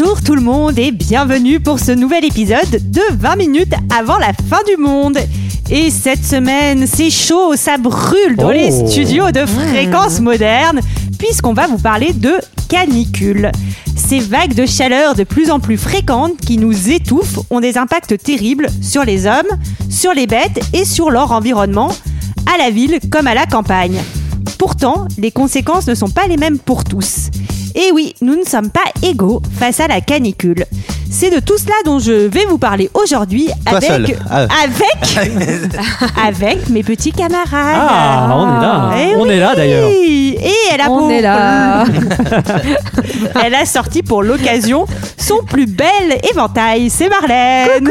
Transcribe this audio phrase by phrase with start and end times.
[0.00, 4.32] Bonjour tout le monde et bienvenue pour ce nouvel épisode de 20 minutes avant la
[4.32, 5.18] fin du monde.
[5.70, 8.88] Et cette semaine, c'est chaud, ça brûle dans les Oh.
[8.88, 10.80] studios de fréquences modernes,
[11.18, 12.32] puisqu'on va vous parler de
[12.70, 13.52] canicule.
[13.94, 18.16] Ces vagues de chaleur de plus en plus fréquentes qui nous étouffent ont des impacts
[18.22, 19.50] terribles sur les hommes,
[19.90, 21.94] sur les bêtes et sur leur environnement,
[22.54, 24.00] à la ville comme à la campagne.
[24.58, 27.28] Pourtant, les conséquences ne sont pas les mêmes pour tous.
[27.74, 30.64] Et oui, nous ne sommes pas égaux face à la canicule.
[31.10, 34.16] C'est de tout cela dont je vais vous parler aujourd'hui avec.
[34.30, 34.46] Ah.
[34.62, 35.70] avec,
[36.24, 37.48] avec mes petits camarades.
[37.52, 38.90] Ah, on est là.
[38.96, 39.30] Eh On oui.
[39.30, 39.88] est là, d'ailleurs.
[39.90, 40.38] Et
[40.72, 41.84] elle a On pour- est là.
[43.44, 46.90] elle a sorti pour l'occasion son plus bel éventail.
[46.90, 47.90] C'est Marlène.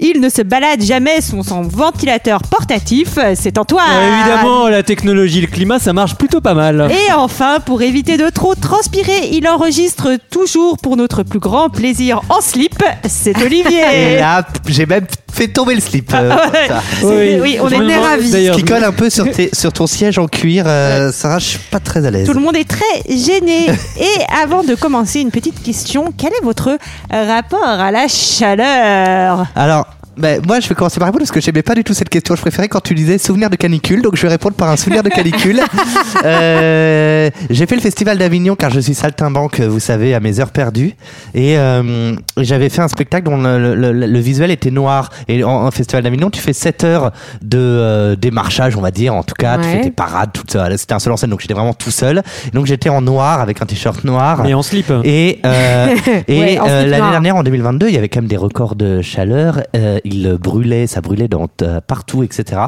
[0.00, 3.18] Il ne se balade jamais sans son ventilateur portatif.
[3.34, 3.84] C'est Antoine.
[3.90, 6.90] Euh, évidemment, la technologie, le climat, ça marche plutôt pas mal.
[6.90, 12.22] Et enfin, pour éviter de trop transpirer, il enregistre toujours pour notre plus grand plaisir
[12.30, 12.82] en slip.
[13.08, 14.18] C'est Et Olivier.
[14.18, 16.12] là, j'ai même fait tomber le slip.
[16.14, 16.68] euh, Ah ouais.
[16.68, 16.82] ça.
[17.00, 18.30] C'est- oui, on est ravis.
[18.30, 20.64] D'ailleurs, Qui colle un peu sur, tes- sur ton siège en cuir.
[20.66, 22.26] euh, Sarah, je suis pas très à l'aise.
[22.26, 23.66] Tout le monde est très gêné.
[24.00, 26.12] Et avant de commencer, une petite question.
[26.16, 26.78] Quel est votre
[27.10, 29.46] rapport à la chaleur?
[29.54, 29.86] Alors,
[30.20, 32.34] ben, moi, je vais commencer par répondre parce que j'aimais pas du tout cette question.
[32.36, 35.02] Je préférais quand tu disais souvenir de canicule, donc je vais répondre par un souvenir
[35.02, 35.60] de canicule.
[36.24, 40.50] Euh, j'ai fait le festival d'Avignon car je suis saltimbanque, vous savez, à mes heures
[40.50, 40.94] perdues,
[41.34, 45.10] et euh, j'avais fait un spectacle dont le, le- le- le visuel était noir.
[45.28, 49.14] Et en, en festival d'Avignon, tu fais 7 heures de euh, démarchage, on va dire,
[49.14, 49.72] en tout cas, tu Ouais.
[49.76, 50.76] fais tes parades toute seule.
[50.78, 52.22] C'était un seul en scène, donc j'étais vraiment tout seul.
[52.46, 54.42] Et donc j'étais en noir avec un t-shirt noir.
[54.44, 54.92] Mais en slip.
[55.04, 55.86] Et, euh,
[56.28, 57.10] Ouais, euh, l'année noir.
[57.10, 59.60] dernière, en 2022, il y avait quand même des records de chaleur.
[59.76, 62.62] Euh, il brûlait, ça brûlait dans, euh, partout, etc.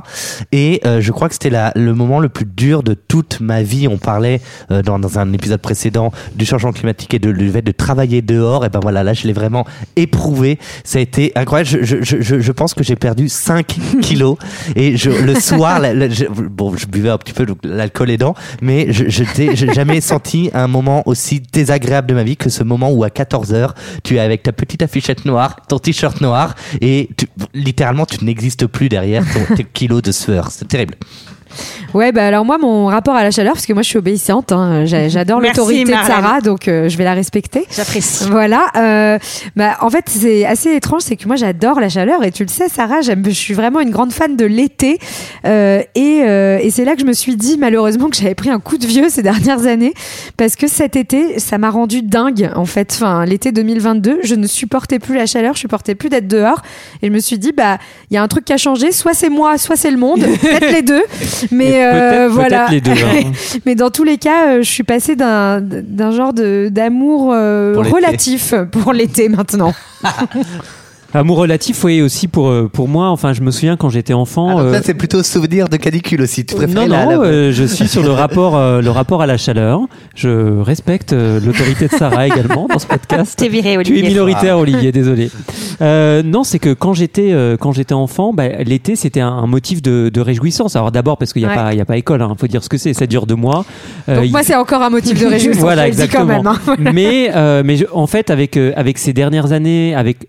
[0.53, 3.88] Et euh, je crois que c'était le moment le plus dur de toute ma vie.
[3.88, 7.62] On parlait euh, dans, dans un épisode précédent du changement climatique et de, du fait
[7.62, 8.64] de travailler dehors.
[8.64, 9.64] Et ben voilà, là, je l'ai vraiment
[9.97, 10.58] éprouvé.
[10.84, 11.69] Ça a été incroyable.
[11.69, 13.66] Je, je, je, je- pense que j'ai perdu 5
[14.02, 14.36] kilos.
[14.76, 18.34] Et je, le soir, la- la- je- bon, je buvais un petit peu l'alcool aidant,
[18.60, 19.25] mais je je
[19.66, 23.08] n'ai jamais senti un moment aussi désagréable de ma vie que ce moment où à
[23.08, 23.70] 14h,
[24.04, 28.66] tu es avec ta petite affichette noire, ton t-shirt noir, et tu- littéralement, tu n'existes
[28.66, 30.50] plus derrière ton, tes kilos de sueur.
[30.50, 30.94] C'est terrible.
[31.94, 34.52] Ouais, bah alors moi, mon rapport à la chaleur, parce que moi je suis obéissante,
[34.52, 36.06] hein, j'a- j'adore l'autorité de.
[36.06, 37.64] Sarah, donc euh, je vais la respecter.
[37.74, 38.24] J'apprécie.
[38.30, 38.66] Voilà.
[38.76, 39.18] euh,
[39.56, 42.48] bah, en fait, c'est assez étrange, c'est que moi j'adore la chaleur et tu le
[42.48, 44.98] sais, Sarah, je suis vraiment une grande fan de l'été.
[45.44, 48.50] Euh, et euh, et c'est là que je me suis dit malheureusement que j'avais pris
[48.50, 49.92] un coup de vieux ces dernières années
[50.36, 52.92] parce que cet été, ça m'a rendu dingue en fait.
[52.94, 56.62] Enfin, l'été 2022, je ne supportais plus la chaleur, je supportais plus d'être dehors
[57.02, 57.78] et je me suis dit bah
[58.10, 60.20] il y a un truc qui a changé, soit c'est moi, soit c'est le monde,
[60.40, 61.02] peut-être les deux.
[61.50, 62.66] Mais euh, voilà.
[62.69, 63.32] peut-être les deux, hein.
[63.66, 67.75] Mais dans tous les cas, euh, je suis passée d'un d'un genre de d'amour euh,
[67.75, 69.75] Pour relatif pour l'été maintenant.
[71.14, 73.08] Amour relatif, oui, aussi pour, euh, pour moi.
[73.10, 74.48] Enfin, je me souviens quand j'étais enfant.
[74.48, 76.44] Alors, euh, ça, c'est plutôt souvenir de canicule aussi.
[76.46, 79.20] Tu préfères non, la, non, la- euh, je suis sur le rapport, euh, le rapport
[79.22, 79.80] à la chaleur.
[80.14, 83.38] Je respecte euh, l'autorité de Sarah également dans ce podcast.
[83.38, 84.02] T'es viré, Tu es Olivier.
[84.08, 85.30] minoritaire, Olivier, désolé.
[85.80, 89.46] Euh, non, c'est que quand j'étais euh, quand j'étais enfant, bah, l'été c'était un, un
[89.46, 90.76] motif de, de réjouissance.
[90.76, 91.56] Alors d'abord parce qu'il n'y a Ouais.
[91.56, 92.94] pas il y a pas école, hein, faut dire ce que c'est.
[92.94, 93.64] Ça dure deux mois.
[94.08, 95.60] Euh, Donc il- moi, c'est encore un motif de réjouissance.
[95.62, 96.42] voilà, dis quand exactement.
[96.42, 96.46] même.
[96.46, 96.92] hein.
[96.94, 100.28] mais euh, mais je- en fait, avec euh, avec ces dernières années, avec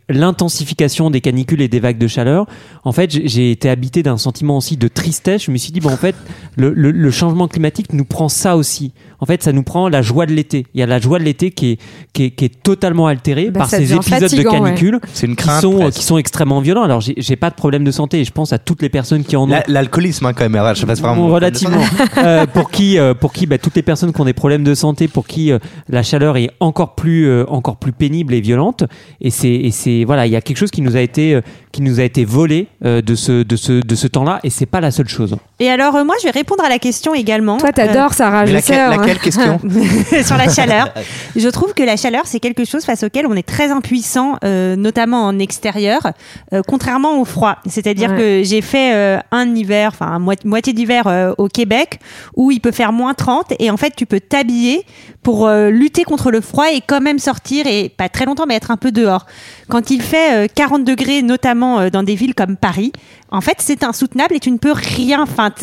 [0.74, 2.46] l'intensification des canicules et des vagues de chaleur,
[2.84, 5.44] en fait, j'ai- été habité d'un sentiment aussi de tristesse.
[5.44, 6.16] Je me suis dit, bon, en fait,
[6.56, 8.94] le, le, le changement climatique nous prend ça aussi.
[9.20, 10.66] En fait, ça nous prend la joie de l'été.
[10.74, 11.80] Il y a la joie de l'été qui est,
[12.14, 14.70] qui est, qui est totalement altérée Bah, par ces épisodes fatigant, de ouais.
[14.70, 15.98] canicule C'est une qui sont, presque.
[16.00, 16.84] qui sont extrêmement violents.
[16.84, 19.36] Alors, j'ai pas de problème de santé et je pense à toutes les personnes qui
[19.36, 19.48] en ont.
[19.48, 20.62] La- L'alcoolisme, hein, quand même.
[20.74, 21.82] Je sais pas, c'est vraiment- relativement.
[22.18, 24.74] Euh, pour qui, euh, pour qui, bah, toutes les personnes qui ont des problèmes de
[24.76, 25.60] santé, pour qui euh,
[25.90, 28.84] la chaleur est encore plus, euh, encore plus pénible et violente.
[29.20, 32.00] Et c'est, voilà, il y a quelque chose qui nous a été, euh, qui nous
[32.00, 34.40] a été volé euh, de ce, de ce, de ce temps-là.
[34.44, 35.36] Et c'est pas la seule chose.
[35.60, 37.58] Et alors, euh, moi, je vais répondre à la question également.
[37.58, 38.98] Toi, t'adores Sarah, Mais je laquelle, hein.
[38.98, 39.60] laquelle question
[40.24, 40.94] sur la chaleur.
[41.36, 44.76] Je trouve que la chaleur, c'est quelque chose face auquel on est très impuissant, euh,
[44.76, 46.12] notamment en extérieur,
[46.54, 47.58] euh, contrairement au froid.
[47.68, 48.18] C'est-à-dire Ouais.
[48.18, 52.00] que j'ai fait euh, un hiver, enfin mo- moitié d'hiver euh, au Québec,
[52.36, 54.84] où il peut faire moins 30 et en fait tu peux t'habiller
[55.24, 58.56] pour euh, lutter contre le froid et quand même sortir et pas très longtemps mais
[58.56, 59.26] être un peu dehors.
[59.70, 62.92] Quand il fait euh, 40 degrés, notamment euh, dans des villes comme Paris,
[63.32, 65.22] en fait, c'est insoutenable et tu ne peux rien.
[65.24, 65.54] Enfin,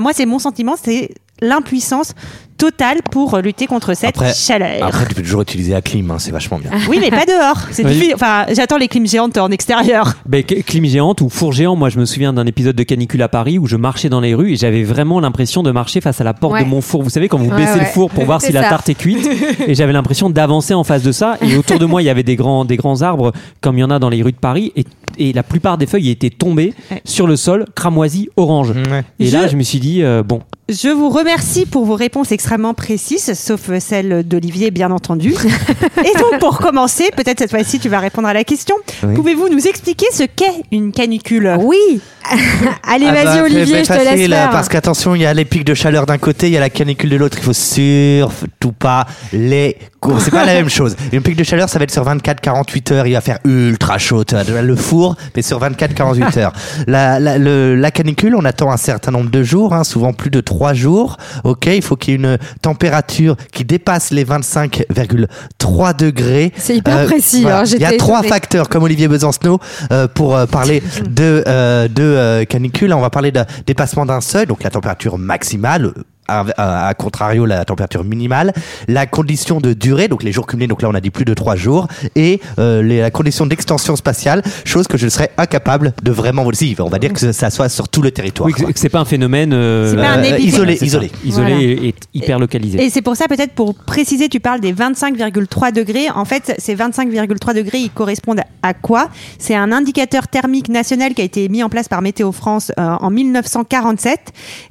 [0.00, 2.14] moi, c'est mon sentiment, c'est l'impuissance
[2.58, 4.86] totale pour lutter contre cette Après- chaleur.
[4.86, 6.70] Après, tu peux toujours utiliser la clim, hein, c'est vachement bien.
[6.90, 7.56] Oui, mais pas dehors.
[7.70, 8.12] C'est Oui.
[8.14, 10.12] Enfin, j'attends les clims géantes en extérieur.
[10.26, 13.22] Ben, cl- clim géante ou four géant, moi je me souviens d'un épisode de canicule
[13.22, 16.20] à Paris où je marchais dans les rues et j'avais vraiment l'impression de marcher face
[16.20, 16.64] à la porte Ouais.
[16.64, 17.02] de mon four.
[17.02, 19.26] Vous savez, quand vous Ouais, baissez le four pour voir si la tarte est cuite,
[19.66, 21.38] et j'avais l'impression d'avancer en face de ça.
[21.40, 23.32] Et autour de moi, il y avait des grands, des grands arbres
[23.62, 24.84] comme il y en a dans les rues de Paris et,
[25.20, 27.00] et la plupart des feuilles étaient tombées Ouais.
[27.04, 28.70] sur le sol, cramoisies, orange.
[28.70, 29.04] Ouais.
[29.20, 32.30] Et là, Je- je me suis dit, euh, bon, Je vous remercie pour vos réponses
[32.32, 35.34] extrêmement précises, sauf celle d'Olivier, bien entendu.
[35.98, 38.76] Et donc, pour commencer, peut-être cette fois-ci, tu vas répondre à la question.
[39.02, 39.14] Oui.
[39.14, 41.56] Pouvez-vous nous expliquer ce qu'est une canicule?
[41.60, 42.00] Oui
[42.88, 44.50] Allez, Ah vas-y, bah, Olivier, je te laisse faire.
[44.50, 46.70] Parce qu'attention, il y a les pics de chaleur d'un côté, il y a la
[46.70, 47.36] canicule de l'autre.
[47.40, 50.20] Il faut surtout pas les cours.
[50.20, 50.96] C'est pas la même chose.
[51.12, 53.06] Une pic de chaleur, ça va être sur 24-48 heures.
[53.06, 54.24] Il va faire ultra chaud.
[54.24, 56.52] Tu vois, Le four, mais sur 24-48 heures.
[56.86, 60.30] La, la, le- la canicule, on attend un certain nombre de jours, hein, souvent plus
[60.30, 61.16] de 3 jours.
[61.44, 66.52] Ok, il faut qu'il y ait une température qui dépasse les 25,3 degrés.
[66.56, 67.42] C'est hyper Euh, précis.
[67.42, 67.60] voilà.
[67.60, 69.58] hein, Il y a trois facteurs comme Olivier Besancenot
[69.92, 72.92] euh, pour euh, parler de, euh, de euh, canicule.
[72.92, 75.92] On va parler de dépassement d'un seuil, donc la température maximale.
[76.30, 78.52] Euh, À, à- à contrario, la température minimale,
[78.88, 81.34] la condition de durée, donc les jours cumulés, donc là on a dit plus de
[81.34, 86.10] trois jours, et euh, les- la condition d'extension spatiale, chose que je serais incapable de
[86.12, 86.76] vraiment dire.
[86.80, 88.46] On va dire que ça soit sur tout le territoire.
[88.46, 91.10] oui, que, c'est pas un phénomène euh, C'est pas un Euh, isolé, isolé.
[91.24, 91.60] isolé Voilà.
[91.62, 92.82] et, et hyper localisé.
[92.84, 96.08] Et c'est pour ça, peut-être pour préciser, tu parles des 25,3 degrés.
[96.14, 99.08] En fait, ces 25,3 degrés, ils correspondent à quoi?
[99.38, 102.82] C'est un indicateur thermique national qui a été mis en place par Météo France euh,
[103.00, 104.18] en 1947.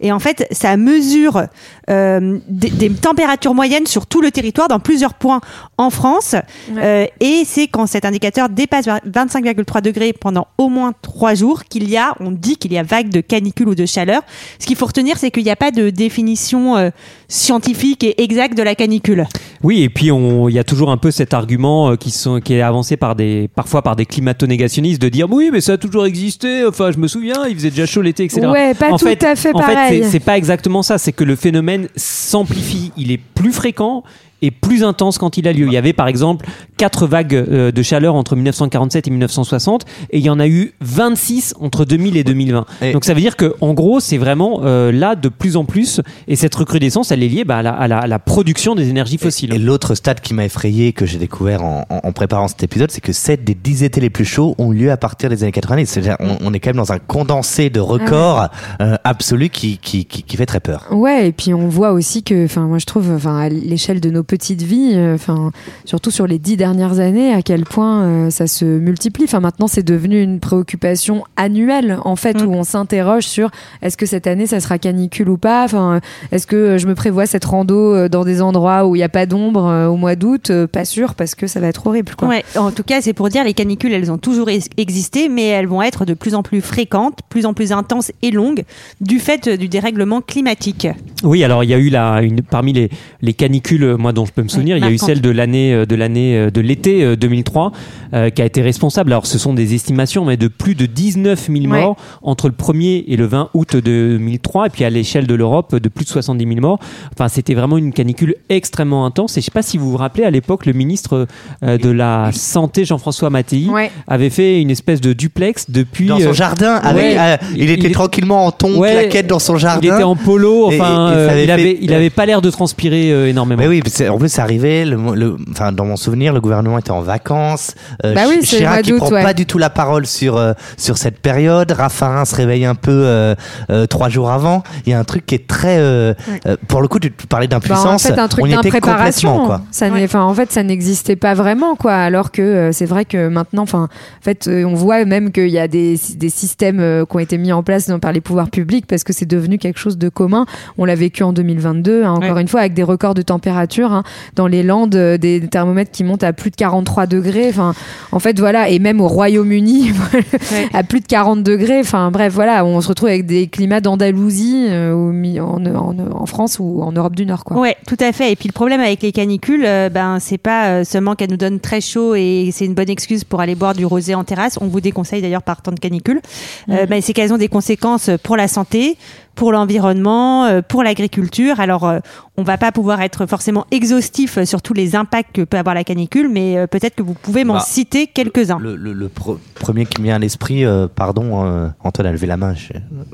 [0.01, 1.44] Et en fait, ça mesure
[1.90, 5.42] euh, des, des températures moyennes sur tout le territoire, dans plusieurs points
[5.78, 6.36] en France.
[6.78, 11.90] Euh, et c'est quand cet indicateur dépasse 25,3 degrés pendant au moins trois jours qu'il
[11.90, 14.22] y a, on dit qu'il y a vague de canicule ou de chaleur.
[14.60, 16.90] Ce qu'il faut retenir, c'est qu'il n'y a pas de définition euh,
[17.28, 19.25] scientifique et exacte de la canicule.
[19.61, 22.39] Oui, et puis on- il y a toujours un peu cet argument euh, qui, sont,
[22.39, 25.77] qui est avancé par des, parfois par des climato-négationnistes de dire oui, mais ça a
[25.77, 26.65] toujours existé.
[26.65, 28.47] Enfin, je me souviens, il faisait déjà chaud l'été, etc.
[28.47, 30.03] Ouais, pas tout à fait en pareil.
[30.03, 30.97] c'est- c'est pas exactement ça.
[30.97, 32.91] C'est que le phénomène s'amplifie.
[32.97, 34.03] Il est plus fréquent
[34.41, 35.65] et plus intense quand il a lieu.
[35.68, 36.45] Il y avait par exemple
[36.77, 40.74] quatre vagues euh, de chaleur entre 1947 et 1960 et il y en a eu
[40.81, 42.65] 26 entre 2000 et 2020.
[42.81, 45.65] Et- Donc ça veut dire que en gros c'est vraiment euh, là de plus en
[45.65, 48.75] plus et cette recrudescence elle est liée bah, à, la, à la- à la production
[48.75, 49.53] des énergies fossiles.
[49.53, 52.92] Et l'autre stade qui m'a effrayé, que j'ai découvert en, en- en préparant cet épisode,
[52.92, 55.44] c'est que 7 des 10 étés les plus chauds ont eu lieu à partir des
[55.44, 55.85] années 90.
[55.88, 58.47] C'est-à-dire, on, on est quand même dans un condensé de records
[58.81, 60.88] euh, absolu qui, qui, qui, qui fait très peur.
[60.92, 64.09] Ouais, et puis on voit aussi que, enfin, moi je trouve, enfin, à l'échelle de
[64.09, 65.52] nos petites vies, euh, enfin,
[65.86, 69.24] surtout sur les dix dernières années, à quel point euh, ça se multiplie.
[69.26, 72.48] Enfin, maintenant c'est devenu une préoccupation annuelle, en fait, Mm.
[72.48, 73.50] où on s'interroge sur
[73.81, 75.64] est-ce que cette année ça sera canicule ou pas?
[75.66, 76.00] Enfin,
[76.31, 79.10] est-ce que je me prévois cette rando euh, dans des endroits où il n'y a
[79.10, 80.52] pas d'ombre euh, au mois d'août?
[80.52, 82.28] Euh, Pas sûr, parce que ça va être horrible, quoi.
[82.28, 84.48] Ouais, en tout cas, c'est pour dire les canicules, elles ont toujours
[84.78, 88.30] existé, mais elles vont être de plus en plus fréquentes, plus en plus intenses et
[88.30, 88.64] longues,
[89.02, 90.88] du fait euh, du dérèglement climatique.
[91.24, 92.90] Oui, alors il y a eu la, une, parmi les,
[93.22, 95.30] les canicules, euh, moi dont je peux me souvenir, il y a eu celle de
[95.30, 97.71] l'année euh, de l'année euh, de l'été euh, 2003
[98.13, 99.12] euh, qui a été responsable.
[99.13, 101.81] Alors ce sont des estimations, mais de plus de 19 000 Ouais.
[101.81, 105.76] morts entre le 1er et le 20 août 2003, et puis à l'échelle de l'Europe
[105.76, 106.80] de plus de 70 000 morts.
[107.14, 109.38] Enfin, c'était vraiment une canicule extrêmement intense.
[109.38, 111.28] Et je sais pas si vous vous rappelez, à l'époque, le ministre
[111.64, 113.92] euh, de la santé Jean-François Mattei Ouais.
[114.07, 116.07] avait fait une espèce de duplex depuis.
[116.07, 117.18] Dans son euh, jardin, avec, ouais.
[117.19, 118.92] euh, il, était il- tranquillement en ton Ouais.
[118.92, 119.80] claquette dans son jardin.
[119.88, 122.09] il était en polo, Et- enfin, et- et ça avait il, fait- avait, il avait
[122.09, 123.61] pas l'air de transpirer euh, énormément.
[123.61, 124.85] Mais oui, puis c'est- en plus c'est arrivé.
[124.85, 127.73] Le, le- enfin, dans mon souvenir, le gouvernement était en vacances.
[128.06, 129.23] Euh, Bah oui, Chirac, il d'août, prend ouais.
[129.23, 131.71] pas du tout la parole sur euh, sur cette période.
[131.71, 133.35] Raffarin se réveille un peu euh,
[133.69, 134.63] euh, trois jours avant.
[134.85, 135.78] Il y a un truc qui est très.
[135.80, 136.39] euh, Ouais.
[136.47, 138.06] euh, pour le coup, tu, parlais Bah, d'impuissance.
[138.06, 139.45] en fait, un truc on y était d'impréparation.
[139.45, 139.61] quoi.
[139.71, 140.07] Ça Ouais.
[140.16, 141.94] en fait, ça n'existait pas vraiment, quoi.
[141.94, 145.49] Alors que euh, c'est vrai que maintenant, enfin, en fait, euh, on voit même qu'il
[145.49, 148.49] y a des, des systèmes euh, qui ont été mis en place par les pouvoirs
[148.49, 150.45] publics parce que c'est devenu quelque chose de commun.
[150.78, 152.42] On l'a vécu en 2022, hein, encore Ouais.
[152.42, 153.98] une fois, avec des records de température hein,
[154.35, 157.47] dans les Landes, euh, des thermomètres qui montent à plus de 43 degrés.
[157.49, 157.73] Enfin,
[158.11, 159.91] en fait, voilà, et même au Royaume-Uni,
[160.73, 161.79] à plus de 40 degrés.
[161.79, 165.95] Enfin, bref, voilà, on se retrouve avec des climats d'Andalousie, euh, au mi- en, en,
[166.13, 167.57] en France ou en Europe du Nord, quoi.
[167.59, 168.31] Ouais, tout à fait.
[168.31, 171.37] Et puis le problème avec les canicules, euh, ben c'est pas euh, seulement qu'elles nous
[171.37, 174.57] donnent très chaud et c'est une bonne excuse pour aller boire du rosé en terrasse.
[174.61, 176.21] On vous déconseille d'ailleurs par temps de canicule.
[176.69, 178.97] Euh, ben, c'est qu'elles ont des conséquences pour la santé,
[179.40, 181.62] pour l'environnement, euh, pour l'agriculture.
[181.62, 182.00] Alors, euh,
[182.36, 185.86] on va pas pouvoir être forcément exhaustif sur tous les impacts que peut avoir la
[185.86, 188.60] canicule, mais euh, peut-être que vous pouvez m'en Bah, citer quelques-uns.
[188.62, 192.12] Le, le- le pro- premier qui me vient à l'esprit, euh, pardon, euh, Antoine a
[192.12, 192.74] levé la main, je-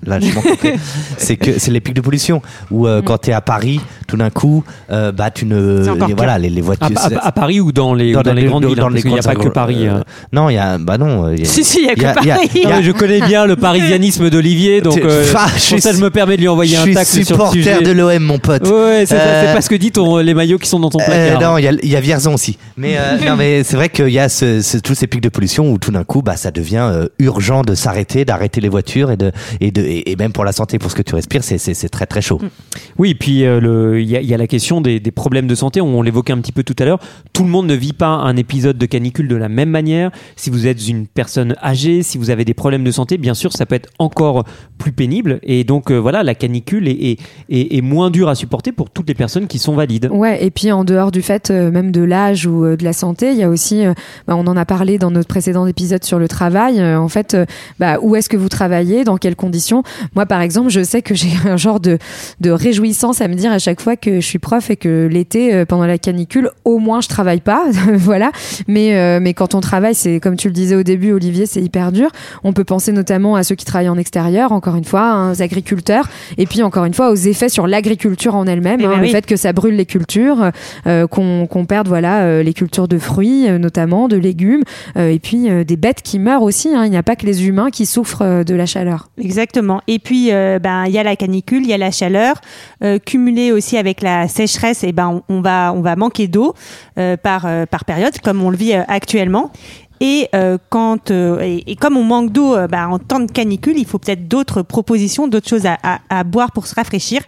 [0.09, 0.41] là je m'en
[1.17, 2.41] c'est que c'est les pics de pollution
[2.71, 6.09] où euh, quand tu es à Paris, tout d'un coup, euh, bah tu ne, encore
[6.17, 6.87] voilà, les, les voitures.
[6.97, 8.93] à- à Paris ou dans les, ou dans les les- grandes dans villes, hein, les
[8.93, 9.87] parce qu'il n'y a pas que Paris.
[9.87, 10.03] euh, hein.
[10.33, 12.01] Non, il y a, bah non, il y a- Si, si, il y a il
[12.01, 12.49] y a- que il y a- Paris.
[12.55, 15.23] il y a- Non, je connais bien le parisianisme d'Olivier, donc euh,
[15.57, 17.81] je me permets de lui envoyer un tacle sur le supporter sujet.
[17.81, 18.63] de l'OM, mon pote.
[18.67, 20.89] Ouais, c'est ça, Euh, c'est pas ce que dit ton, les maillots qui sont dans
[20.89, 21.41] ton Euh, placard.
[21.51, 22.57] non, il y a, il y a Vierzon aussi.
[22.77, 25.29] Mais, euh, non, mais c'est vrai qu'il y a ce, ce- tous ces pics de
[25.29, 29.11] pollution où tout d'un coup, bah, ça devient euh, urgent de s'arrêter, d'arrêter les voitures
[29.11, 29.31] et de,
[29.61, 31.73] et de, et, et même pour la santé, pour ce que tu respires, c'est, c'est,
[31.73, 32.39] c'est très très chaud.
[32.97, 35.47] Oui, puis euh, le- il y, a- il y a la question des, des problèmes
[35.47, 35.81] de santé.
[35.81, 36.99] On, l'évoquait un petit peu tout à l'heure.
[37.33, 40.11] Tout le monde ne vit pas un épisode de canicule de la même manière.
[40.35, 43.51] Si vous êtes une personne âgée, si vous avez des problèmes de santé, bien sûr,
[43.53, 44.43] ça peut être encore
[44.77, 45.39] plus pénible.
[45.43, 49.47] Et donc euh, voilà, la canicule est, moins dure à supporter pour toutes les personnes
[49.47, 50.07] qui sont valides.
[50.11, 52.93] Ouais, et puis en dehors du fait euh, même de l'âge ou euh, de la
[52.93, 53.95] santé, il y a aussi, euh,
[54.27, 56.79] bah, on en a parlé dans notre précédent épisode sur le travail.
[56.95, 57.35] en fait,
[57.79, 59.81] bah, où est-ce que vous travaillez, dans quelles conditions?
[60.13, 61.97] Moi, par exemple, je sais que j'ai un genre de,
[62.45, 65.87] réjouissance à me dire à chaque fois que je suis prof et que l'été, pendant
[65.87, 68.31] la canicule, au moins je travaille pas, voilà.
[68.67, 72.11] Mais quand on travaille, c'est comme tu le disais au début, Olivier, c'est hyper dur.
[72.43, 75.41] On peut penser notamment à ceux qui travaillent en extérieur, encore une fois, hein, aux
[75.41, 75.84] agriculteurs,
[76.37, 79.03] et puis encore une fois aux effets sur l'agriculture en elle-même, Eh hein, ben le
[79.03, 79.11] oui.
[79.11, 80.51] fait que ça brûle les cultures,
[80.87, 84.63] euh, qu'on qu'on perde voilà euh, les cultures de fruits euh, notamment, de légumes,
[84.97, 86.69] et puis des bêtes qui meurent aussi.
[86.75, 86.85] hein.
[86.85, 89.09] Il n'y a pas que les humains qui souffrent de la chaleur.
[89.21, 89.81] Exactement.
[89.87, 92.35] Et puis, ben, il y a la canicule, il y a la chaleur,
[93.05, 94.83] cumulée aussi avec la sécheresse.
[94.83, 96.53] Et ben, on, on va, on va manquer d'eau
[96.95, 99.51] par par période, comme on le vit actuellement.
[100.01, 103.31] Et euh, quand euh, et, et comme on manque d'eau euh, ben, en temps de
[103.31, 107.21] canicule, il faut peut-être d'autres propositions, d'autres choses à, à, à boire pour se rafraîchir.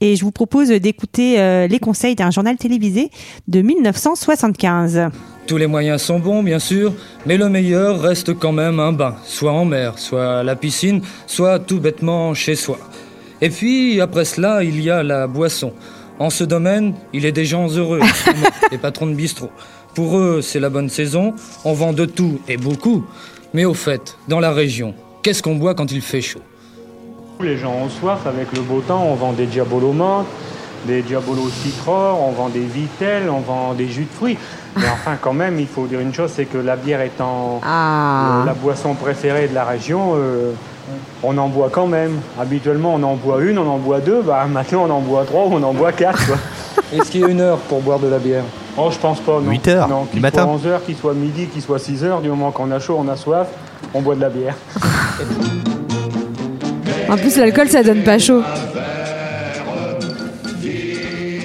[0.00, 3.10] Et je vous propose d'écouter les conseils d'un journal télévisé
[3.48, 5.08] de 1975.
[5.46, 6.92] Tous les moyens sont bons, bien sûr,
[7.26, 11.00] mais le meilleur reste quand même un bain, soit en mer, soit à la piscine,
[11.26, 12.78] soit tout bêtement chez soi.
[13.40, 15.72] Et puis, après cela, il y a la boisson.
[16.18, 18.00] En ce domaine, il est des gens heureux,
[18.70, 19.50] les patrons de bistrot.
[19.94, 21.34] Pour eux, c'est la bonne saison,
[21.64, 23.04] on vend de tout et beaucoup.
[23.52, 26.40] Mais au fait, dans la région, qu'est-ce qu'on boit quand il fait chaud?
[27.40, 30.26] Les gens ont soif avec le beau temps, on vend des diabolos menthe,
[30.86, 34.38] des diabolos citron, on vend des vitelles, on vend des jus de fruits.
[34.76, 38.40] Mais enfin, quand même, il faut dire une chose, c'est que la bière étant Ah.
[38.42, 40.52] euh, la boisson préférée de la région, euh,
[41.22, 42.18] on en boit quand même.
[42.40, 45.44] Habituellement, on en boit une, on en boit deux, bah maintenant on en boit trois
[45.46, 46.32] ou on en boit quatre.
[46.92, 48.44] Est-ce qu'il y a une heure pour boire de la bière?
[48.76, 49.50] Oh, je pense pas, non.
[49.50, 50.42] 8 heures non, du qu'il matin.
[50.42, 52.96] soit 11 heures, qu'il soit midi, qu'il soit 6 heures, du moment qu'on a chaud,
[52.98, 53.46] on a soif,
[53.94, 54.56] on boit de la bière.
[57.06, 58.42] En plus, l'alcool, ça donne pas chaud.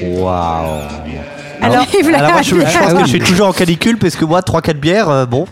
[0.01, 0.79] Waouh.
[1.61, 1.85] Alors,
[2.15, 4.73] Alors moi, je, je pense que je suis toujours en canicule parce que moi, 3-4
[4.75, 5.45] bières, euh, bon.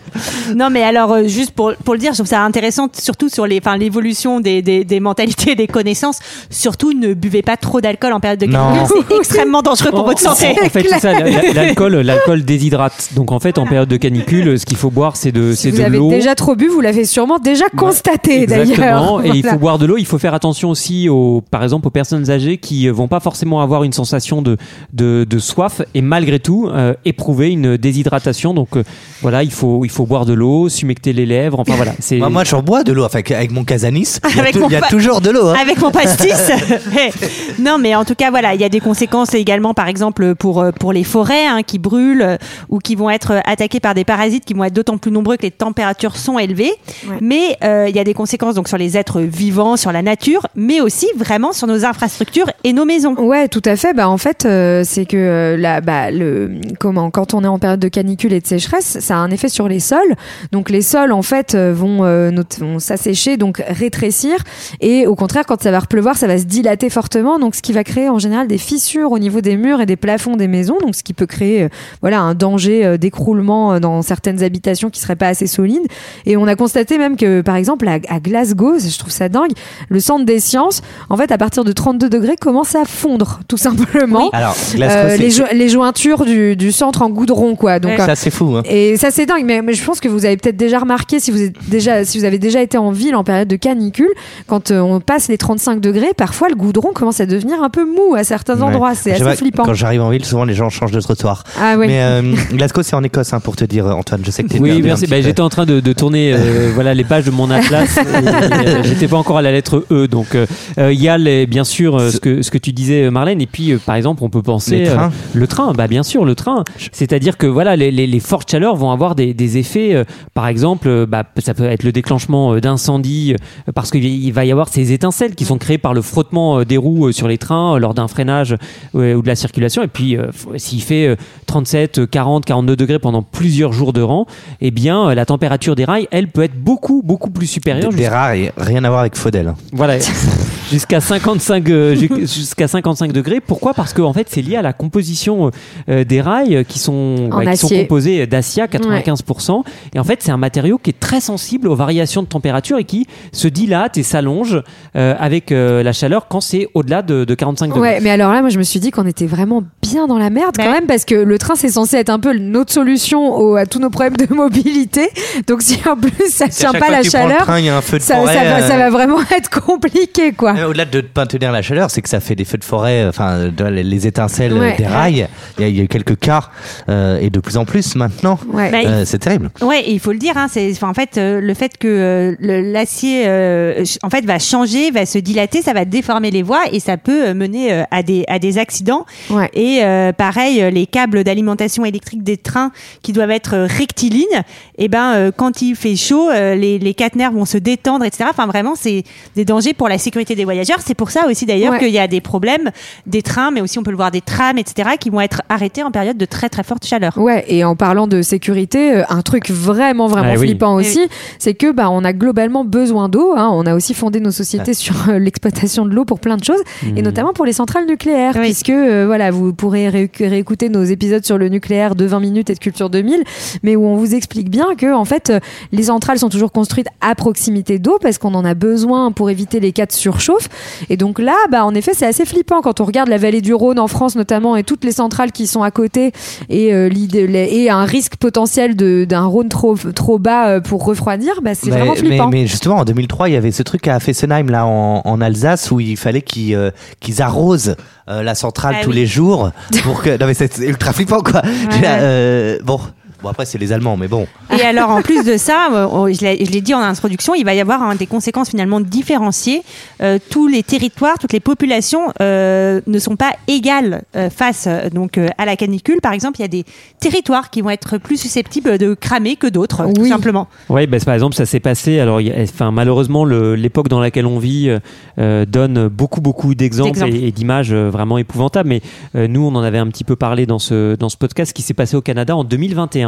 [0.56, 3.46] Non, mais alors, euh, juste pour, pour le dire, je trouve ça intéressant, surtout sur
[3.46, 6.18] les, enfin, l'évolution des, des, des mentalités, des connaissances.
[6.50, 8.86] Surtout, ne buvez pas trop d'alcool en période de canicule.
[9.08, 10.56] C'est extrêmement dangereux pour votre santé.
[10.64, 11.12] En fait, c'est ça.
[11.12, 13.10] la- la- L'alcool, l'alcool déshydrate.
[13.14, 15.70] Donc en fait, en période de canicule, ce qu'il faut boire, c'est de, Si c'est
[15.70, 16.08] vous de avez l'eau.
[16.08, 18.68] déjà trop bu, vous l'avez sûrement déjà constaté d'ailleurs.
[18.70, 19.22] Exactement.
[19.22, 19.96] Et il faut boire de l'eau.
[19.98, 23.60] Il faut faire attention aussi aux, par exemple, aux personnes âgées qui vont pas forcément
[23.60, 24.56] avoir une sensation de,
[24.92, 28.54] de, de soif et malgré tout euh, éprouver une déshydratation.
[28.54, 28.82] Donc euh,
[29.22, 31.60] voilà, il faut, il faut boire de l'eau, s'humecter les lèvres.
[31.60, 31.92] Enfin voilà.
[32.00, 34.18] C'est Moi, moi j'en bois de l'eau avec, avec mon casanis.
[34.30, 35.46] Il y a, Avec tou- mon il y a pa- toujours de l'eau.
[35.48, 35.56] Hein.
[35.60, 36.32] Avec mon pastis.
[37.58, 40.60] Non, mais en tout cas, voilà, il y a des conséquences également, par exemple, pour,
[40.60, 42.38] euh, pour les forêts hein, qui brûlent
[42.68, 45.42] ou qui vont être attaquées par des parasites qui vont être d'autant plus nombreux que
[45.42, 46.72] les températures sont élevées.
[47.08, 47.16] Ouais.
[47.20, 50.46] Mais euh, il y a des conséquences donc sur les êtres vivants, sur la nature,
[50.54, 53.14] mais aussi vraiment sur nos infrastructures et nos maisons.
[53.16, 53.92] Ouais, tout à fait.
[53.94, 57.58] Bah en fait, euh, c'est que euh, la, bah, le comment quand on est en
[57.58, 60.14] période de canicule et de sécheresse, ça a un effet sur les sols.
[60.52, 62.30] Donc les sols en fait euh, vont, euh,
[62.60, 64.36] vont s'assécher, donc rétrécir,
[64.82, 67.38] et au contraire, quand ça va repleuvoir, ça va se dilater fortement.
[67.38, 69.96] Donc ce qui va créer en général des fissures au niveau des murs et des
[69.96, 70.76] plafonds des maisons.
[70.82, 71.68] Donc ce qui peut créer euh,
[72.02, 75.86] voilà un danger euh, d'écroulement dans certaines habitations qui seraient pas assez solides.
[76.26, 79.52] Et on a constaté même que par exemple à, à Glasgow, je trouve ça dingue,
[79.88, 83.56] le centre des sciences, en fait à partir de 32 degrés commence à fondre tout
[83.56, 84.28] simplement.
[84.32, 88.00] Alors, Glasgow, c'est- les, jo- les jointures du, du centre en goudron quoi donc Ouais.
[88.00, 88.56] euh, ça c'est fou.
[88.56, 88.62] Hein.
[88.64, 91.30] et ça c'est dingue mais, mais je, pense que vous avez peut-être déjà remarqué si
[91.30, 94.10] vous êtes déjà si vous avez déjà été en ville en période de canicule,
[94.46, 97.84] quand euh, on passe les 35 degrés, parfois le goudron commence à devenir un peu
[97.84, 98.62] mou à certains Ouais.
[98.64, 98.94] endroits.
[98.94, 99.62] C'est assez pas, flippant.
[99.64, 101.44] Quand j'arrive en ville, souvent les gens changent de trottoir.
[101.60, 101.86] Ah ouais.
[101.86, 104.22] Mais euh, Glasgow, c'est en Écosse, hein, pour te dire, Antoine.
[104.24, 105.06] Je sais que t'es Oui, merci.
[105.06, 105.20] Bah.
[105.20, 107.98] J'étais en train de, de tourner euh, voilà, les pages de mon atlas.
[107.98, 110.06] euh, J'étais pas encore à la lettre E.
[110.08, 110.36] Donc,
[110.78, 113.40] il y a les- bien sûr euh, ce, que, ce que tu disais, Marlène.
[113.40, 114.84] Et puis, euh, par exemple, on peut penser.
[114.88, 114.96] Euh,
[115.34, 116.64] le train, bah, bien sûr, le train.
[116.92, 119.94] C'est-à-dire que voilà, les, les, les fortes chaleurs vont avoir des, des effets.
[119.94, 123.34] euh, par exemple, euh, bah, ça peut être le déclenchement euh, d'incendies
[123.74, 126.76] parce qu'il il va y avoir ces étincelles qui sont créées par le frottement des
[126.76, 128.56] roues sur les trains lors d'un freinage
[128.94, 129.82] ou de la circulation.
[129.82, 130.16] Et puis,
[130.56, 134.26] s'il fait euh, 37, euh, 40, 42 degrés pendant plusieurs jours de rang,
[134.60, 137.90] eh bien, la température des rails, elle peut être beaucoup, beaucoup plus supérieure.
[137.92, 139.54] Des, et rien à voir avec Faudel.
[139.72, 139.98] voilà,
[140.70, 143.40] jusqu'à 55, euh, ju- jusqu'à 55 degrés.
[143.40, 143.74] Pourquoi?
[143.74, 145.50] Parce que en fait, c'est lié à la composition
[145.88, 149.62] euh, des rails qui sont, bah, qui sont composés d'Acia 95%.
[149.94, 152.84] Et en fait, c'est un matériau qui est très sensible aux variations de température et
[152.84, 154.62] qui se dilate et s'allonge
[154.96, 157.80] euh, avec euh, la chaleur quand c'est au-delà de, de 45 degrés.
[157.80, 159.62] Ouais, mais alors là, moi, je me suis dit qu'on était vraiment
[159.92, 162.32] bien dans la merde quand même, parce que le train, c'est censé être un peu
[162.36, 165.08] notre solution au- à tous nos problèmes de mobilité.
[165.46, 168.00] Donc, si en plus ça tient pas la chaleur, train, ça, forêt.
[168.00, 170.54] ça va, ça euh, va vraiment être compliqué, quoi.
[170.56, 172.64] euh, Au-delà de ne pas tenir la chaleur, c'est que ça fait des feux de
[172.64, 174.76] forêt, euh, enfin les, les étincelles Ouais.
[174.76, 175.28] des rails.
[175.58, 176.44] Il y, a, il y a eu quelques cas
[176.88, 178.38] euh, et de plus en plus maintenant.
[178.52, 178.70] Ouais.
[178.70, 179.50] Bah, Euh, c'est terrible.
[179.60, 182.34] Ouais, et il faut le dire, hein, c'est en fait euh, le fait que euh,
[182.40, 186.80] l'acier euh, en fait va changer, va se dilater, ça va déformer les voies et
[186.80, 189.04] ça peut mener euh, à des à des accidents.
[189.30, 189.48] Ouais.
[189.54, 189.77] Et
[190.12, 194.42] pareil, euh, les câbles d'alimentation électrique des trains qui doivent être euh, rectilignes,
[194.78, 198.24] et ben euh, quand il fait chaud, euh, les les caténaires vont se détendre, etc.
[198.30, 199.02] Enfin vraiment, c'est
[199.36, 200.78] des dangers pour la sécurité des voyageurs.
[200.84, 201.78] C'est pour ça aussi d'ailleurs Ouais.
[201.80, 202.70] qu'il y a des problèmes
[203.06, 204.90] des trains, mais aussi on peut le voir des trams, etc.
[204.98, 207.18] qui vont être arrêtés en période de très très forte chaleur.
[207.18, 211.00] Ouais, et en parlant de sécurité, euh, un truc vraiment vraiment Ah flippant Oui, aussi,
[211.38, 213.34] c'est que bah on a globalement besoin d'eau.
[213.36, 213.50] hein.
[213.52, 216.62] On a aussi fondé nos sociétés sur euh, l'exploitation de l'eau pour plein de choses,
[216.96, 218.42] et notamment pour les centrales nucléaires, Oui.
[218.42, 222.50] puisque euh, voilà, vous pourrez ré- réécouter nos épisodes sur le nucléaire de 20 minutes
[222.50, 223.24] et de Culture 2000,
[223.62, 225.40] mais où on vous explique bien que en fait euh,
[225.72, 229.60] les centrales sont toujours construites à proximité d'eau parce qu'on en a besoin pour éviter
[229.60, 230.48] les cas de surchauffe.
[230.90, 233.54] Et donc là, bah en effet, c'est assez flippant quand on regarde la vallée du
[233.54, 236.12] Rhône en France notamment et toutes les centrales qui sont à côté
[236.48, 240.60] et euh, l'idée les- et un risque potentiel de d'un Rhône trop trop bas euh,
[240.60, 242.28] pour refroidir, bah c'est Mais- vraiment flippant.
[242.28, 245.70] mais justement, en 2003, il y avait ce truc à Fessenheim, là, en, en Alsace,
[245.70, 247.76] où il fallait qu'ils euh, qu'ils arrosent
[248.08, 248.96] euh, la centrale Ah tous oui.
[248.96, 249.50] les jours.
[249.84, 250.18] Pour que...
[250.18, 251.42] Non, mais c'est c'est ultra flippant, quoi.
[251.44, 251.80] Ouais.
[251.84, 252.80] Euh, bon.
[253.22, 254.26] Bon, après, c'est les Allemands, mais bon.
[254.58, 257.60] Et alors, en plus de ça, euh, je l'ai dit en introduction, il va y
[257.60, 259.62] avoir hein, des conséquences finalement différenciées.
[260.02, 265.18] Euh, tous les territoires, toutes les populations euh, ne sont pas égales euh, face donc
[265.18, 266.00] euh, à la canicule.
[266.00, 266.64] Par exemple, il y a des
[267.00, 270.48] territoires qui vont être plus susceptibles de cramer que d'autres, tout simplement.
[270.68, 272.00] Oui, bah, par exemple, ça s'est passé.
[272.00, 274.70] Alors, il y a- enfin, malheureusement, l'époque dans laquelle on vit
[275.16, 278.68] donne beaucoup, beaucoup d'exemples et, et d'images vraiment épouvantables.
[278.68, 278.80] Mais
[279.14, 281.62] euh, nous, on en avait un petit peu parlé dans ce dans ce podcast qui
[281.62, 283.07] s'est passé au Canada en 2021,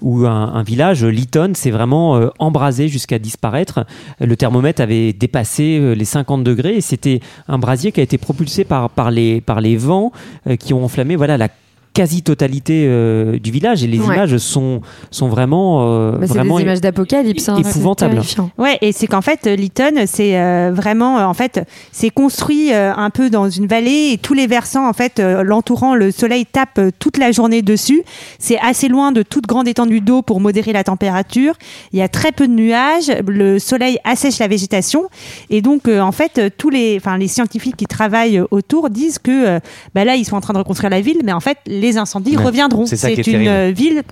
[0.00, 3.84] où un, village, Lytton, s'est vraiment euh, embrasé jusqu'à disparaître.
[4.20, 8.18] Le thermomètre avait dépassé euh, les 50 degrés et c'était un brasier qui a été
[8.18, 10.12] propulsé par par les par les vents
[10.46, 11.48] euh, qui ont enflammé voilà la
[11.92, 14.14] quasi-totalité euh, du village et les Ouais.
[14.16, 17.48] images sont sont vraiment euh, Bah, c'est vraiment des images d'apocalypse.
[17.48, 18.12] hein, épouvantable.
[18.12, 18.50] c'est terrifiant.
[18.58, 22.92] Ouais, et c'est qu'en fait, Lytton, c'est euh, vraiment, euh, en fait, c'est construit euh,
[22.94, 26.46] un peu dans une vallée et tous les versants, en fait, euh, l'entourant, le soleil
[26.46, 28.02] tape euh, toute la journée dessus.
[28.38, 31.54] C'est assez loin de toute grande étendue d'eau pour modérer la température.
[31.92, 33.12] Il y a très peu de nuages.
[33.26, 35.04] Le soleil assèche la végétation.
[35.50, 39.46] Et donc, euh, en fait, tous les, enfin, les scientifiques qui travaillent autour disent que,
[39.56, 39.60] euh,
[39.94, 42.36] bah là, ils sont en train de reconstruire la ville, mais en fait, les incendies
[42.36, 42.86] Ouais, reviendront.
[42.86, 44.02] c'est une euh, ville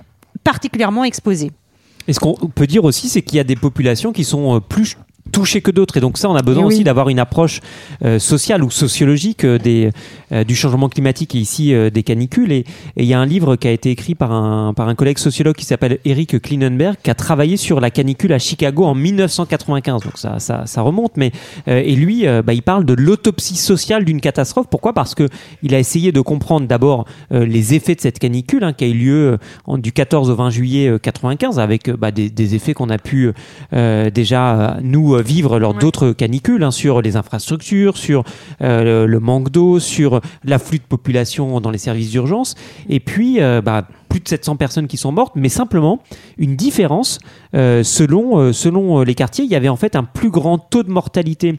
[0.43, 1.51] particulièrement exposée.
[2.07, 4.59] Et ce qu'on peut dire aussi, c'est qu'il y a des populations qui sont euh,
[4.59, 4.97] plus
[5.31, 5.97] touchées que d'autres.
[5.97, 6.73] Et donc ça, on a besoin oui.
[6.73, 7.61] aussi d'avoir une approche
[8.03, 9.89] euh, sociale ou sociologique euh, des,
[10.31, 12.51] euh, du changement climatique et ici des canicules.
[12.51, 12.65] Et
[12.97, 15.55] il y a un livre qui a été écrit par un, par un collègue sociologue
[15.55, 20.03] qui s'appelle Eric Klinenberg, qui a travaillé sur la canicule à Chicago en 1995.
[20.03, 21.17] Donc ça, ça, ça remonte.
[21.17, 21.31] Mais
[21.67, 24.67] et lui, bah, il parle de l'autopsie sociale d'une catastrophe.
[24.69, 24.93] Pourquoi?
[24.93, 25.27] Parce que
[25.63, 28.93] il a essayé de comprendre d'abord les effets de cette canicule hein, qui a eu
[28.93, 32.89] lieu en- du 14 au 20 juillet euh, 95 avec bah, des, des effets qu'on
[32.89, 33.31] a pu
[34.13, 38.23] déjà nous euh, vivre lors d'autres canicules hein, sur les infrastructures, sur
[38.61, 42.55] euh, le, manque d'eau, sur l'afflux de population dans les services d'urgence.
[42.89, 46.01] Et puis, euh, bah, plus de 700 personnes qui sont mortes, mais simplement
[46.37, 47.19] une différence
[47.55, 49.45] euh, selon, selon les quartiers.
[49.45, 51.57] Il y avait en fait un plus grand taux de mortalité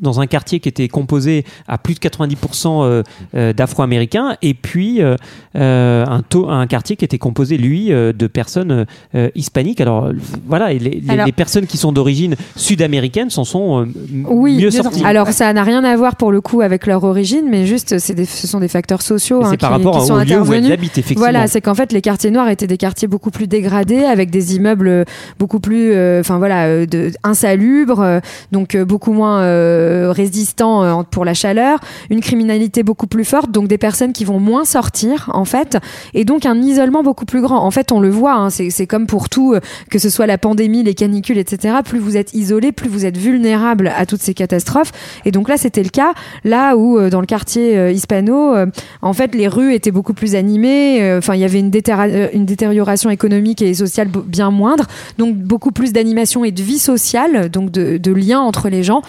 [0.00, 3.02] dans un quartier qui était composé à plus de 90% euh,
[3.34, 4.36] euh, d'Afro-Américains.
[4.42, 5.16] Et puis euh,
[5.54, 8.86] un taux un quartier qui était composé lui de personnes
[9.34, 9.80] hispaniques.
[9.80, 10.10] Alors
[10.46, 13.86] voilà et les, les- Alors- les personnes qui sont d'origine sud-américaine s'en sont
[14.26, 15.04] Oui, mieux sorties.
[15.04, 18.14] Alors ça n'a rien à voir pour le coup avec leur origine, mais juste c'est
[18.14, 20.40] des, ce sont des facteurs sociaux hein, qui, par rapport qui sont au lieu où
[20.42, 20.66] intervenus.
[20.66, 21.20] elles habitent effectivement.
[21.22, 24.56] Voilà, c'est qu'en fait les quartiers noirs étaient des quartiers beaucoup plus dégradés, avec des
[24.56, 25.04] immeubles
[25.38, 28.20] beaucoup plus, euh, enfin voilà, de, insalubres,
[28.52, 31.78] donc euh, beaucoup moins euh, résistants euh, pour la chaleur,
[32.10, 35.78] une criminalité beaucoup plus forte, donc des personnes qui vont moins sortir en fait,
[36.14, 37.58] et donc un isolement beaucoup plus grand.
[37.64, 40.38] En fait, on le voit, hein, c'est comme pour tout, euh, que ce soit la
[40.38, 41.76] pandémie, les canicules, etc.
[41.84, 44.92] Plus vous êtes isolé, plus vous êtes vulnérable à toutes ces catastrophes.
[45.24, 46.12] Et donc là, c'était le cas.
[46.44, 48.66] Là où euh, dans le quartier euh, hispano, euh,
[49.02, 51.02] en fait, les rues étaient beaucoup plus animées.
[51.02, 54.86] euh, Enfin, il y avait une, euh, détérioration économique et sociale bien moindre.
[55.18, 59.02] Donc beaucoup plus d'animation et de vie sociale, donc de, de liens entre les gens.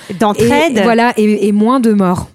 [0.69, 2.29] Et, voilà, et, et moins de morts.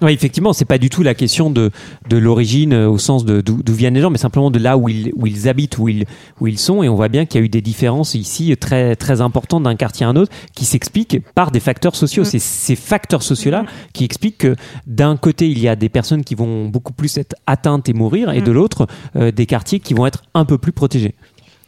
[0.00, 1.70] Oui, effectivement, c'est pas du tout la question de,
[2.08, 4.76] de l'origine euh, au sens de d'où d'où viennent les gens, mais simplement de là
[4.76, 6.04] où ils, où ils habitent, où ils,
[6.40, 6.82] où ils sont.
[6.84, 9.74] Et on voit bien qu'il y a eu des différences ici très, très importantes d'un
[9.74, 12.22] quartier à un autre qui s'expliquent par des facteurs sociaux.
[12.22, 14.54] C'est ces facteurs sociaux-là qui expliquent que
[14.86, 18.30] d'un côté, il y a des personnes qui vont beaucoup plus être atteintes et mourir,
[18.30, 21.16] et de l'autre, euh, des quartiers qui vont être un peu plus protégés.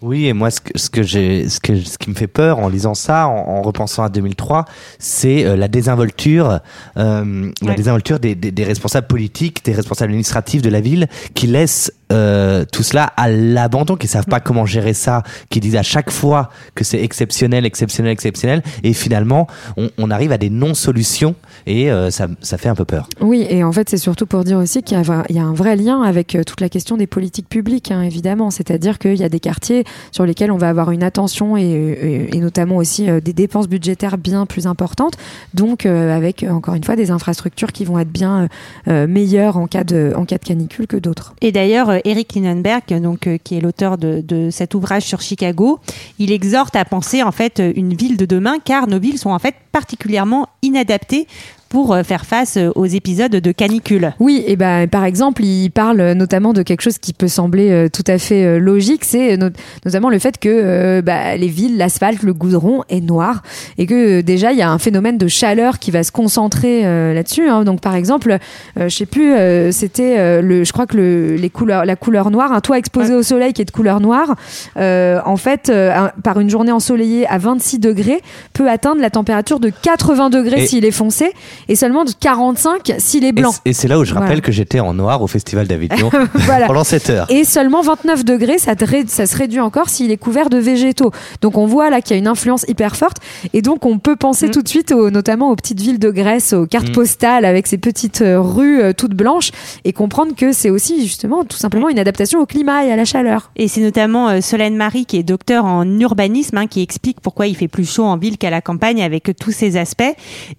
[0.02, 2.58] Oui, et moi, ce que, ce que j'ai, ce que, ce qui me fait peur
[2.58, 4.64] en lisant ça, en, en repensant à 2003,
[4.98, 6.60] c'est euh, la désinvolture,
[6.96, 11.46] euh, la désinvolture des, des, des responsables politiques, des responsables administratifs de la ville, qui
[11.46, 15.82] laissent euh, tout cela à l'abandon, qui savent pas comment gérer ça, qui disent à
[15.82, 19.46] chaque fois que c'est exceptionnel, exceptionnel, exceptionnel, et finalement,
[19.76, 21.34] on, on arrive à des non-solutions,
[21.66, 23.08] et euh, ça, ça fait un peu peur.
[23.20, 25.38] Oui, et en fait, c'est surtout pour dire aussi qu'il y, a vra- il y
[25.38, 28.50] a un vrai lien avec euh, toute la question des politiques publiques, hein, évidemment.
[28.50, 32.36] C'est-à-dire qu'il y a des quartiers sur lesquels on va avoir une attention et, et-
[32.36, 35.14] et notamment aussi euh, des dépenses budgétaires bien plus importantes.
[35.54, 38.48] Donc, euh, avec, encore une fois, des infrastructures qui vont être bien
[38.86, 41.34] meilleures en cas, de, en cas de canicule que d'autres.
[41.40, 45.80] Et d'ailleurs, Eric Linenberg, donc euh, qui est l'auteur de, de cet ouvrage sur Chicago,
[46.18, 49.30] il exhorte à penser en fait euh, une ville de demain, car nos villes sont
[49.30, 51.26] en fait particulièrement inadaptées
[51.70, 54.12] pour euh, faire face euh, aux épisodes de canicule.
[54.20, 57.88] Oui, et ben par exemple, il parle notamment de quelque chose qui peut sembler euh,
[57.88, 59.48] tout à fait euh, logique, c'est not-
[59.86, 63.42] notamment le fait que euh, bah, les villes, l'asphalte, le goudron est noir
[63.78, 67.14] et que déjà il y a un phénomène de chaleur qui va se concentrer euh,
[67.14, 67.48] là-dessus.
[67.48, 67.64] hein.
[67.64, 68.36] Donc par exemple,
[68.78, 71.94] euh, je sais plus, euh, c'était euh, le, je crois que le, les couleurs, la
[71.96, 74.34] couleur noire, un toit exposé au soleil qui est de couleur noire,
[74.76, 78.20] euh, en fait, euh, un- par une journée ensoleillée à 26 degrés,
[78.54, 81.32] peut atteindre la température de 80 degrés s'il est foncé
[81.68, 83.52] et seulement de 45 s'il est blanc.
[83.64, 84.40] et c'est là où je rappelle Voilà.
[84.42, 86.66] que j'étais en noir au Festival d'Avignon Voilà.
[86.66, 87.26] pendant 7 heures.
[87.30, 90.58] Et seulement 29 degrés, ça, te ré- ça se réduit encore s'il est couvert de
[90.58, 91.10] végétaux.
[91.40, 93.18] Donc on voit là qu'il y a une influence hyper forte.
[93.52, 94.50] Et donc on peut penser Mm.
[94.50, 96.92] tout de suite au- notamment aux petites villes de Grèce, aux cartes Mm.
[96.92, 99.50] postales avec ces petites euh, rues euh, toutes blanches
[99.84, 103.04] et comprendre que c'est aussi justement tout simplement une adaptation au climat et à la
[103.04, 103.50] chaleur.
[103.56, 107.46] Et c'est notamment euh, Solène Marie, qui est docteur en urbanisme, hein, qui explique pourquoi
[107.46, 110.02] il fait plus chaud en ville qu'à la campagne avec tous ces aspects.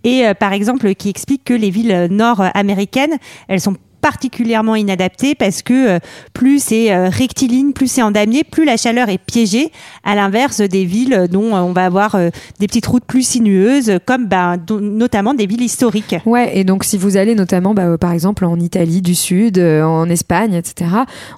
[0.04, 5.62] Et euh, par exemple, qui explique que les villes nord-américaines, elles sont particulièrement inadaptées parce
[5.62, 6.00] que euh,
[6.34, 9.72] plus c'est euh, rectiligne, plus c'est en damier, plus la chaleur est piégée,
[10.04, 12.18] à l'inverse des villes dont euh, on va avoir
[12.60, 14.28] des petites routes plus sinueuses, comme
[14.66, 16.16] dont- notamment des villes historiques.
[16.26, 20.10] Ouais, et donc si vous allez notamment, bah, par exemple, en Italie du Sud, en
[20.10, 20.90] Espagne, etc.,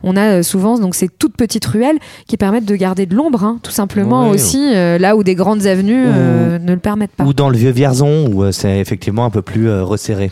[0.04, 3.60] on a souvent donc ces toutes petites ruelles qui permettent de garder de l'ombre, hein,
[3.63, 4.36] tout simplement Ouais.
[4.36, 7.23] aussi, euh, là où des grandes avenues euh, ne le permettent pas.
[7.26, 10.32] Ou dans le vieux Vierzon, où c'est effectivement un peu plus resserré.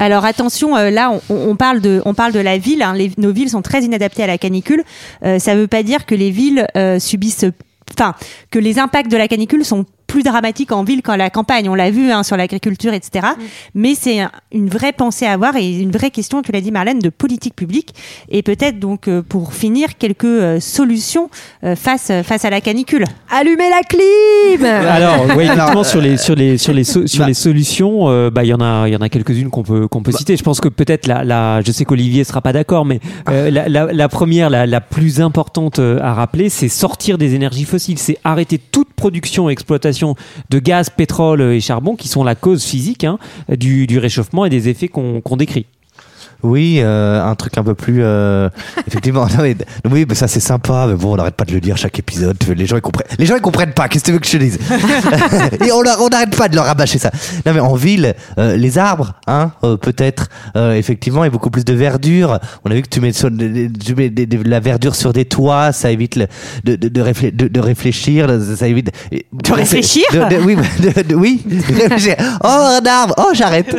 [0.00, 2.82] Alors attention, euh, là on, parle de on parle de la ville.
[2.82, 2.94] hein.
[2.94, 4.84] Les- nos villes sont très inadaptées à la canicule.
[5.24, 7.44] Euh, ça ne veut pas dire que les villes euh, subissent,
[7.92, 8.14] enfin
[8.50, 11.68] que les impacts de la canicule sont plus dramatiques en ville qu'à la campagne.
[11.68, 13.28] On l'a vu hein, sur l'agriculture, etc.
[13.74, 16.72] Mais c'est un- une vraie pensée à avoir et une vraie question, tu l'as dit
[16.72, 17.94] Marlène, de politique publique.
[18.30, 21.28] Et peut-être donc euh, pour finir quelques euh, solutions
[21.62, 23.04] euh, face face à la canicule.
[23.30, 27.26] Allumez la clim Alors, oui, effectivement, sur les sur les sur les so- sur Bah.
[27.28, 29.88] les solutions, euh, bah il y en a il y en a quelques-unes qu'on peut
[29.88, 30.36] qu'on peut citer.
[30.38, 33.68] Je pense que peut-être la, la je sais qu'Olivier sera pas d'accord, mais euh, la,
[33.68, 38.16] la, la première, la, la plus importante à rappeler, c'est sortir des énergies fossiles, c'est
[38.24, 39.97] arrêter toute production et exploitation
[40.50, 44.68] de gaz, pétrole et charbon qui sont la cause physique hein, du, réchauffement et des
[44.68, 45.66] effets qu'on décrit.
[46.42, 48.48] Oui, euh, un truc un peu plus euh,
[48.86, 49.26] effectivement.
[49.26, 49.56] non, mais-
[49.90, 52.36] oui, mais ça c'est sympa, mais bon, on n'arrête pas de le dire chaque épisode.
[52.56, 53.08] Les gens ils comprennent.
[53.18, 53.88] Les gens ils comprennent pas.
[53.88, 54.58] Qu'est-ce que tu veux que je te dise
[55.66, 57.10] Et on n'arrête pas de leur rabâcher ça.
[57.44, 61.32] Non mais en ville, euh, les arbres, hein, euh, peut-être euh, effectivement, il y a
[61.32, 62.38] beaucoup plus de verdure.
[62.64, 64.94] On a vu que tu mets, sur- de, de- tu mets de- de la verdure
[64.94, 66.26] sur des toits, ça évite le-
[66.64, 71.02] de, de, de, réflé- de- de réfléchir, ça évite De réfléchir de- de- Oui, de-
[71.02, 72.14] de- oui, réfléchir.
[72.44, 72.46] Oh
[72.80, 73.74] un arbre, oh j'arrête.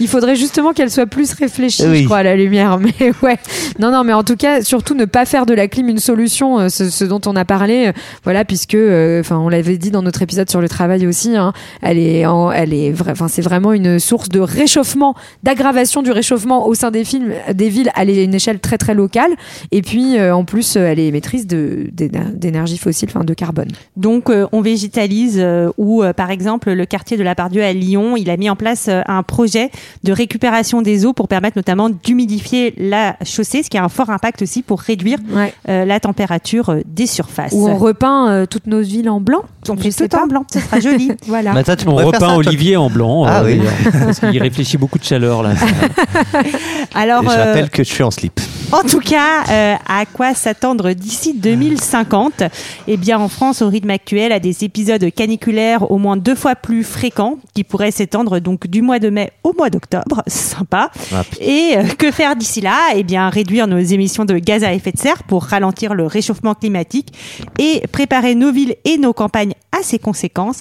[0.00, 2.00] Il faudrait justement qu'elle soit plus réfléchie, Oui.
[2.00, 2.78] je crois, à la lumière.
[2.80, 3.36] Mais ouais.
[3.78, 6.58] Non, non, mais en tout cas, surtout ne pas faire de la clim une solution,
[6.58, 7.88] euh, ce, ce dont on a parlé.
[7.88, 7.92] euh,
[8.24, 11.36] Voilà, puisque, euh, enfin, on l'avait dit dans notre épisode sur le travail aussi.
[11.36, 16.10] hein, elle est, en- elle est, enfin, c'est vraiment une source de réchauffement, d'aggravation du
[16.10, 19.30] réchauffement au sein des films, des villes à une échelle très très locale.
[19.72, 23.68] Et puis, euh, en plus, elle est émettrice de d'éner- d'énergie fossile, enfin, de carbone.
[23.96, 27.72] Donc euh, on végétalise euh, ou euh, par exemple le quartier de la Pardieu à
[27.72, 29.70] Lyon, il a mis en place euh, un projet
[30.04, 34.10] de récupération des eaux pour permettre notamment d'humidifier la chaussée, ce qui a un fort
[34.10, 35.52] impact aussi pour réduire Ouais.
[35.68, 37.52] euh, la température euh, des surfaces.
[37.52, 39.42] Où on repeint euh, toutes nos villes en blanc.
[39.68, 41.12] On Je fait tout en blanc, ce sera joli.
[41.26, 41.52] Voilà.
[41.52, 42.36] Mais toi, tu On repeint ça.
[42.36, 43.24] Olivier en blanc.
[43.26, 43.60] Ah euh, oui.
[43.92, 45.50] parce qu'il réfléchit beaucoup de chaleur là.
[46.94, 48.40] Alors, Je euh, rappelle que je suis en slip.
[48.70, 52.42] En tout cas, euh, à quoi s'attendre d'ici 2050
[52.86, 56.54] Eh bien, en France, au rythme actuel, à des épisodes caniculaires au moins deux fois
[56.54, 60.22] plus fréquents, qui pourraient s'étendre donc du mois de mai au mois d'octobre.
[60.26, 60.90] Sympa.
[61.14, 62.76] Ah, Et euh, que faire d'ici là?
[62.94, 66.54] Eh bien, réduire nos émissions de gaz à effet de serre pour ralentir le réchauffement
[66.54, 67.14] climatique
[67.58, 70.60] et préparer nos villes et nos campagnes à ces conséquences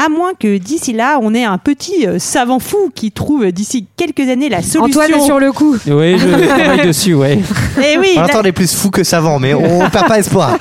[0.00, 3.86] à moins que d'ici là, on ait un petit euh, savant fou qui trouve d'ici
[3.96, 5.02] quelques années la solution.
[5.02, 5.76] Antoine sur le coup.
[5.86, 7.38] Oui, je travaille dessus, ouais.
[7.78, 8.16] Et oui.
[8.16, 10.56] On est plus fou que savant, mais on perd pas espoir.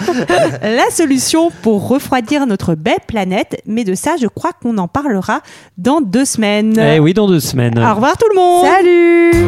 [0.61, 5.39] la solution pour refroidir notre belle planète, mais de ça, je crois qu'on en parlera
[5.77, 6.77] dans deux semaines.
[6.77, 7.79] Eh oui, dans deux semaines.
[7.79, 8.65] Au revoir tout le monde.
[8.65, 9.47] Salut.